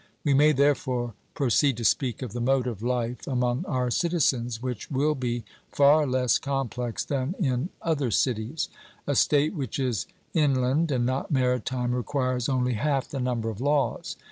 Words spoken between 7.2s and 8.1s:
in other